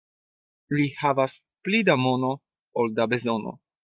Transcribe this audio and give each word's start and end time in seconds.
Li 0.77 0.85
havas 1.01 1.35
pli 1.69 1.81
da 1.89 1.97
mono 2.05 2.31
ol 2.85 2.91
da 3.01 3.07
bezono. 3.13 3.55